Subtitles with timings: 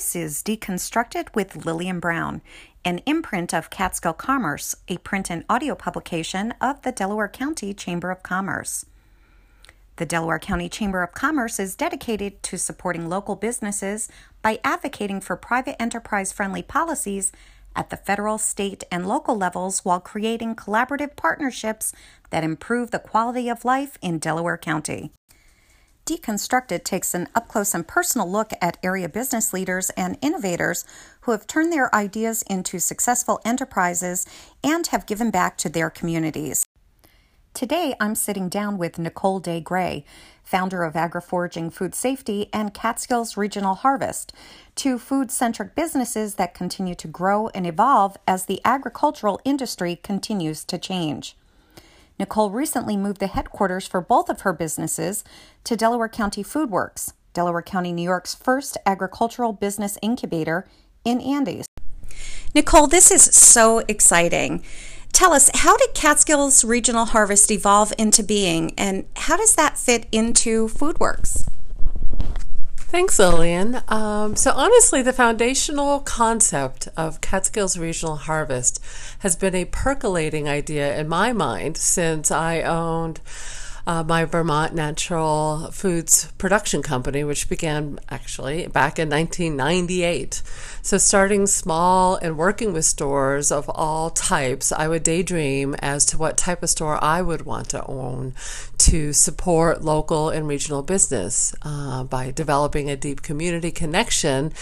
[0.00, 2.40] This is Deconstructed with Lillian Brown,
[2.86, 8.10] an imprint of Catskill Commerce, a print and audio publication of the Delaware County Chamber
[8.10, 8.86] of Commerce.
[9.96, 14.08] The Delaware County Chamber of Commerce is dedicated to supporting local businesses
[14.40, 17.30] by advocating for private enterprise friendly policies
[17.76, 21.92] at the federal, state, and local levels while creating collaborative partnerships
[22.30, 25.12] that improve the quality of life in Delaware County.
[26.10, 30.84] Deconstructed takes an up close and personal look at area business leaders and innovators
[31.20, 34.26] who have turned their ideas into successful enterprises
[34.64, 36.66] and have given back to their communities.
[37.54, 40.04] Today, I'm sitting down with Nicole Day Gray,
[40.42, 44.32] founder of AgriForaging Food Safety and Catskills Regional Harvest,
[44.74, 50.64] two food centric businesses that continue to grow and evolve as the agricultural industry continues
[50.64, 51.36] to change.
[52.20, 55.24] Nicole recently moved the headquarters for both of her businesses
[55.64, 60.68] to Delaware County Foodworks, Delaware County, New York's first agricultural business incubator
[61.02, 61.64] in Andes.
[62.54, 64.62] Nicole, this is so exciting.
[65.14, 70.06] Tell us, how did Catskills Regional Harvest evolve into being, and how does that fit
[70.12, 71.48] into Foodworks?
[72.90, 73.82] Thanks, Lillian.
[73.86, 78.82] Um, so, honestly, the foundational concept of Catskills Regional Harvest
[79.20, 83.20] has been a percolating idea in my mind since I owned
[83.90, 90.42] uh, my Vermont Natural Foods production company, which began actually back in 1998.
[90.80, 96.18] So, starting small and working with stores of all types, I would daydream as to
[96.18, 98.34] what type of store I would want to own
[98.78, 104.52] to support local and regional business uh, by developing a deep community connection.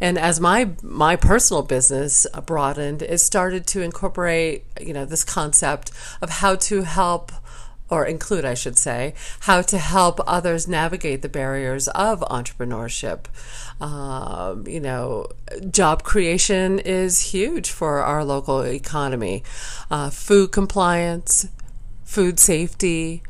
[0.00, 5.90] And as my my personal business broadened, it started to incorporate you know this concept
[6.22, 7.32] of how to help
[7.90, 13.24] or include, I should say, how to help others navigate the barriers of entrepreneurship.
[13.80, 15.28] Um, you know,
[15.70, 19.42] job creation is huge for our local economy.
[19.90, 21.48] Uh, food compliance,
[22.04, 23.22] food safety,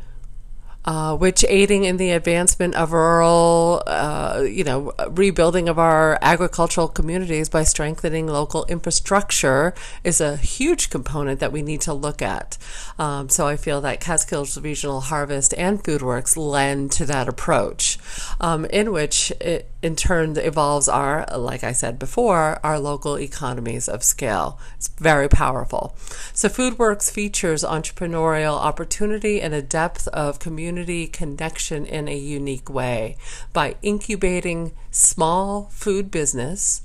[0.88, 6.88] uh, which aiding in the advancement of rural, uh, you know, rebuilding of our agricultural
[6.88, 12.56] communities by strengthening local infrastructure is a huge component that we need to look at.
[12.98, 17.98] Um, so I feel that Catskills Regional Harvest and Foodworks lend to that approach,
[18.40, 23.88] um, in which it in turn evolves our, like I said before, our local economies
[23.88, 24.58] of scale.
[24.76, 25.96] It's very powerful.
[26.32, 33.16] So Foodworks features entrepreneurial opportunity and a depth of community connection in a unique way
[33.52, 36.82] by incubating small food business.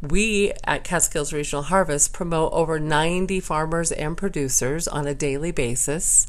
[0.00, 6.26] We at Catskills Regional Harvest promote over 90 farmers and producers on a daily basis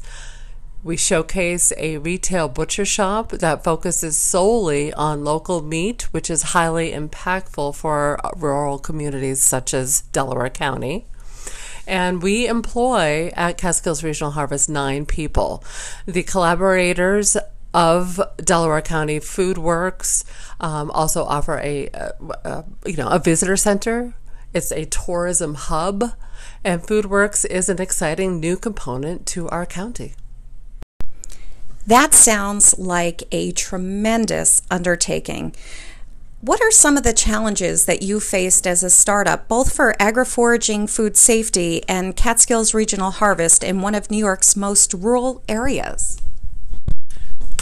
[0.82, 6.92] we showcase a retail butcher shop that focuses solely on local meat, which is highly
[6.92, 11.06] impactful for rural communities such as Delaware County.
[11.86, 15.64] And we employ at Catskills Regional Harvest nine people.
[16.06, 17.36] The collaborators
[17.74, 20.24] of Delaware County Food Works
[20.60, 22.12] um, also offer a, a,
[22.44, 24.14] a, you know a visitor center.
[24.54, 26.12] It's a tourism hub,
[26.64, 30.14] and FoodWorks is an exciting new component to our county.
[31.88, 35.54] That sounds like a tremendous undertaking.
[36.42, 40.90] What are some of the challenges that you faced as a startup, both for AgriForaging
[40.90, 46.20] food safety and Catskills Regional Harvest in one of New York's most rural areas?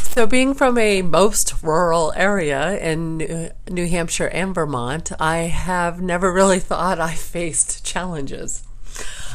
[0.03, 6.33] So, being from a most rural area in New Hampshire and Vermont, I have never
[6.33, 8.65] really thought I faced challenges.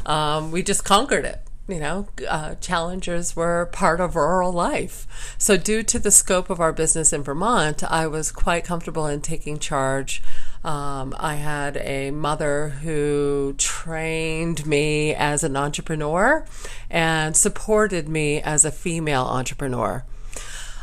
[0.05, 5.35] Um, we just conquered it you know, uh, challengers were part of rural life.
[5.37, 9.21] So, due to the scope of our business in Vermont, I was quite comfortable in
[9.21, 10.21] taking charge.
[10.63, 16.45] Um, I had a mother who trained me as an entrepreneur
[16.89, 20.03] and supported me as a female entrepreneur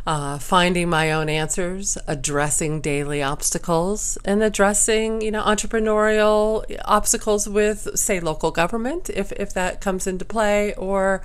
[0.09, 7.87] uh, finding my own answers, addressing daily obstacles, and addressing you know entrepreneurial obstacles with
[7.95, 11.23] say local government if if that comes into play, or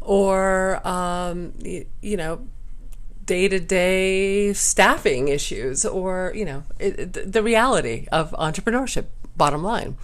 [0.00, 2.46] or um, you, you know
[3.26, 9.06] day to day staffing issues, or you know it, the reality of entrepreneurship
[9.36, 9.96] bottom line.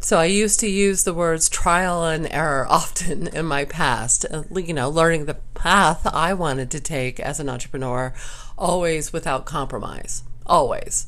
[0.00, 4.42] So I used to use the words trial and error often in my past, uh,
[4.54, 8.12] you know, learning the path I wanted to take as an entrepreneur,
[8.58, 11.06] always without compromise, always.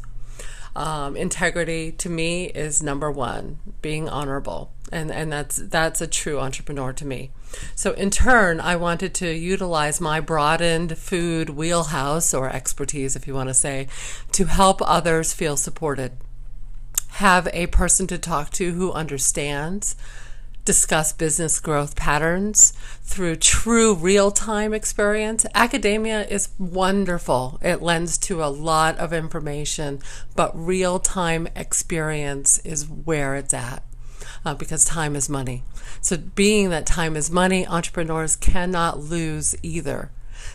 [0.76, 4.72] Um, integrity to me is number one, being honorable.
[4.90, 7.30] And, and that's that's a true entrepreneur to me.
[7.74, 13.34] So in turn, I wanted to utilize my broadened food wheelhouse or expertise, if you
[13.34, 13.88] want to say,
[14.32, 16.12] to help others feel supported
[17.14, 19.94] have a person to talk to who understands,
[20.64, 22.72] discuss business growth patterns
[23.02, 25.46] through true real time experience.
[25.54, 30.00] Academia is wonderful, it lends to a lot of information,
[30.34, 33.84] but real time experience is where it's at.
[34.44, 35.62] Uh, because time is money.
[36.00, 40.10] So, being that time is money, entrepreneurs cannot lose either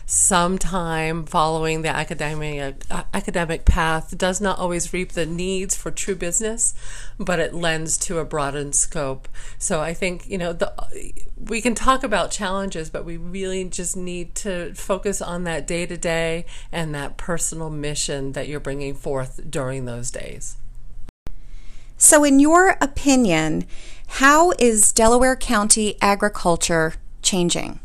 [0.06, 5.90] some time following the academic uh, academic path does not always reap the needs for
[5.90, 6.74] true business,
[7.18, 9.28] but it lends to a broadened scope.
[9.58, 10.72] So I think you know the
[11.38, 15.86] we can talk about challenges, but we really just need to focus on that day
[15.86, 20.56] to day and that personal mission that you're bringing forth during those days.
[21.96, 23.66] So, in your opinion,
[24.06, 27.78] how is Delaware County agriculture changing?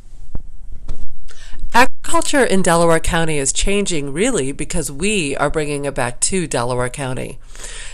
[2.16, 6.90] Agriculture in Delaware County is changing really because we are bringing it back to Delaware
[6.90, 7.40] County.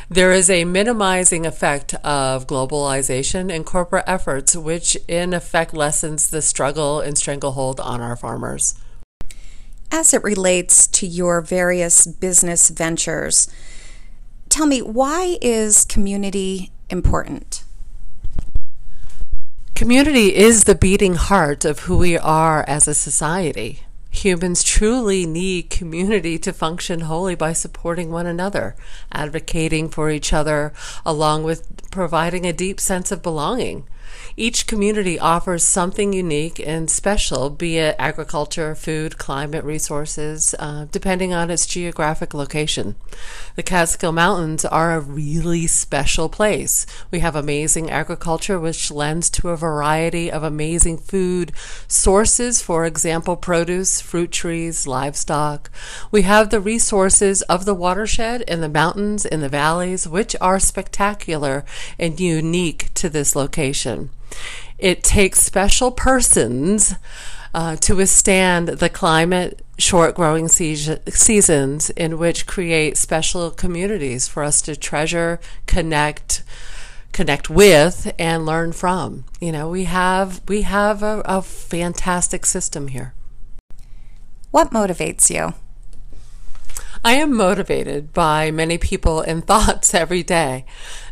[0.09, 6.44] There is a minimizing effect of globalization and corporate efforts, which in effect lessens the
[6.44, 8.75] struggle and stranglehold on our farmers.
[9.91, 13.51] As it relates to your various business ventures,
[14.50, 17.63] tell me why is community important?
[19.74, 23.79] Community is the beating heart of who we are as a society.
[24.12, 28.75] Humans truly need community to function wholly by supporting one another,
[29.12, 30.74] advocating for each other,
[31.06, 33.88] along with providing a deep sense of belonging.
[34.38, 41.34] Each community offers something unique and special, be it agriculture, food, climate resources, uh, depending
[41.34, 42.96] on its geographic location.
[43.56, 46.86] The Catskill Mountains are a really special place.
[47.12, 51.52] We have amazing agriculture, which lends to a variety of amazing food
[51.88, 55.69] sources, for example, produce, fruit trees, livestock.
[56.10, 60.60] We have the resources of the watershed in the mountains, in the valleys, which are
[60.60, 61.66] spectacular
[62.00, 64.00] and unique to this location.
[64.77, 66.95] It takes special persons
[67.53, 74.62] uh, to withstand the climate short growing seasons in which create special communities for us
[74.62, 76.44] to treasure, connect,
[77.12, 79.25] connect with and learn from.
[79.39, 83.13] You know, we have we have a, a fantastic system here.
[84.51, 85.53] What motivates you?
[87.03, 90.65] I am motivated by many people and thoughts every day.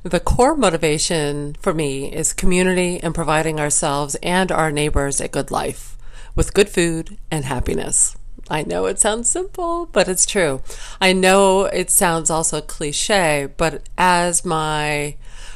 [0.04, 5.50] The core motivation for me is community and providing ourselves and our neighbors a good
[5.50, 5.98] life
[6.36, 8.16] with good food and happiness.
[8.52, 10.62] I know it sounds simple, but it's true.
[11.02, 15.16] I know it sounds also cliche, but as my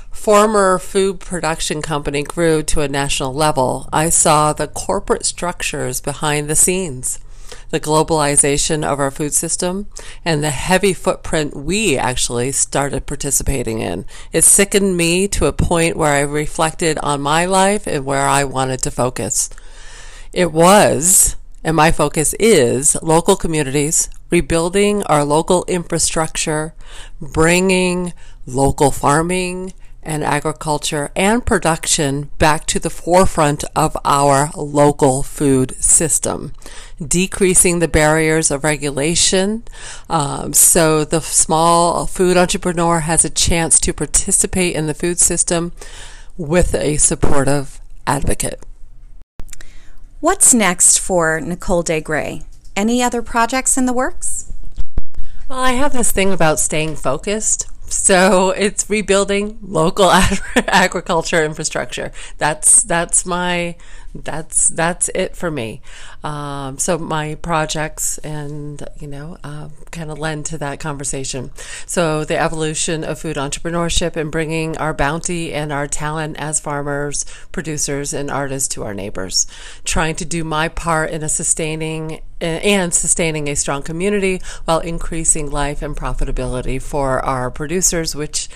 [0.10, 6.50] former food production company grew to a national level, I saw the corporate structures behind
[6.50, 7.20] the scenes
[7.74, 9.88] the globalization of our food system
[10.24, 14.06] and the heavy footprint we actually started participating in.
[14.32, 18.44] It sickened me to a point where I reflected on my life and where I
[18.44, 19.50] wanted to focus.
[20.32, 26.76] It was, and my focus is, local communities, rebuilding our local infrastructure,
[27.20, 28.14] bringing
[28.46, 29.74] local farming,
[30.04, 36.54] and agriculture and production back to the forefront of our local food system,
[37.06, 39.64] decreasing the barriers of regulation
[40.10, 45.72] um, so the small food entrepreneur has a chance to participate in the food system
[46.38, 48.62] with a supportive advocate.
[50.20, 52.44] What's next for Nicole Day Gray?
[52.76, 54.52] Any other projects in the works?
[55.50, 57.68] Well, I have this thing about staying focused.
[57.94, 60.12] So it's rebuilding local
[60.56, 62.12] agriculture infrastructure.
[62.38, 63.76] That's that's my
[64.16, 65.82] that's that's it for me.
[66.24, 71.52] Um, so my projects and you know uh, kind of lend to that conversation.
[71.86, 77.26] So the evolution of food entrepreneurship and bringing our bounty and our talent as farmers,
[77.52, 79.48] producers, and artists to our neighbors.
[79.84, 85.50] Trying to do my part in a sustaining and sustaining a strong community while increasing
[85.50, 88.50] life and profitability for our producers, which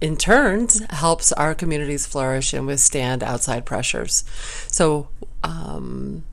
[0.00, 4.24] in turn helps our communities flourish and withstand outside pressures.
[4.68, 5.08] So
[5.42, 6.24] um,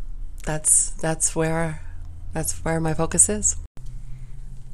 [0.46, 1.82] that's that's where
[2.34, 3.58] that's where my focus is.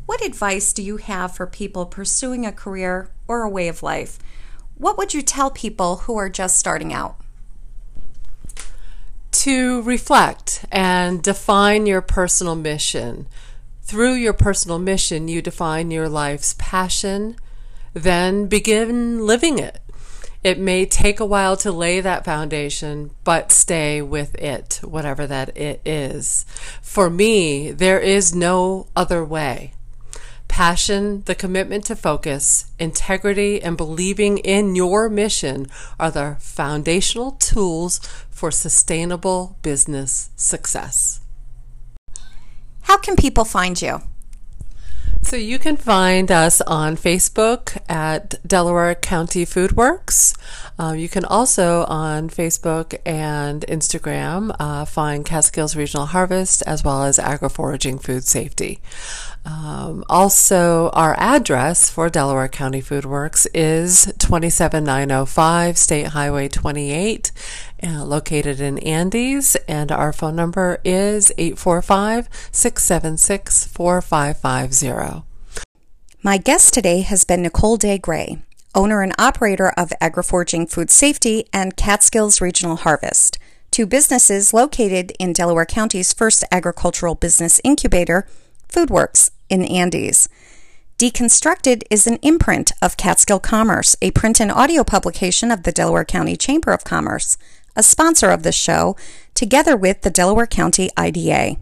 [0.05, 4.19] What advice do you have for people pursuing a career or a way of life?
[4.75, 7.15] What would you tell people who are just starting out?
[9.31, 13.27] To reflect and define your personal mission.
[13.81, 17.37] Through your personal mission, you define your life's passion,
[17.93, 19.79] then begin living it.
[20.43, 25.55] It may take a while to lay that foundation, but stay with it, whatever that
[25.57, 26.45] it is.
[26.81, 29.73] For me, there is no other way.
[30.49, 37.99] Passion, the commitment to focus, integrity, and believing in your mission are the foundational tools
[38.29, 41.21] for sustainable business success.
[42.81, 44.01] How can people find you?
[45.23, 50.35] So you can find us on Facebook at Delaware County Food Works.
[50.77, 57.03] Um, you can also on Facebook and Instagram uh, find Catskills Regional Harvest as well
[57.03, 58.79] as AgriForaging Food Safety.
[59.45, 67.31] Um, also, our address for Delaware County Food Works is 27905 State Highway 28,
[67.83, 75.23] uh, located in Andes, and our phone number is 845 676 4550.
[76.21, 78.37] My guest today has been Nicole Day Gray,
[78.73, 83.37] owner and operator of AgriForaging Food Safety and Catskills Regional Harvest,
[83.71, 88.25] two businesses located in Delaware County's first agricultural business incubator,
[88.69, 90.29] FoodWorks in Andes.
[90.97, 96.05] Deconstructed is an imprint of Catskill Commerce, a print and audio publication of the Delaware
[96.05, 97.37] County Chamber of Commerce,
[97.75, 98.95] a sponsor of this show,
[99.33, 101.57] together with the Delaware County IDA.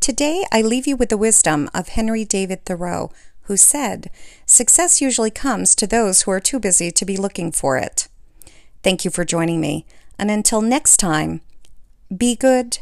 [0.00, 3.10] Today, I leave you with the wisdom of Henry David Thoreau,
[3.42, 4.10] who said,
[4.44, 8.08] Success usually comes to those who are too busy to be looking for it.
[8.82, 9.84] Thank you for joining me,
[10.18, 11.40] and until next time,
[12.16, 12.78] be good,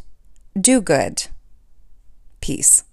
[0.58, 1.28] do good.
[2.40, 2.84] Peace.